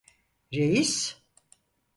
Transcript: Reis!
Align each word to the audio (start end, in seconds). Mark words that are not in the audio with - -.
Reis! 0.51 1.15